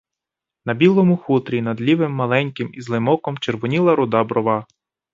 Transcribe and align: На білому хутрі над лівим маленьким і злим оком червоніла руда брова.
На 0.65 0.73
білому 0.73 1.17
хутрі 1.17 1.61
над 1.61 1.81
лівим 1.81 2.11
маленьким 2.11 2.69
і 2.73 2.81
злим 2.81 3.07
оком 3.07 3.37
червоніла 3.37 3.95
руда 3.95 4.23
брова. 4.23 4.65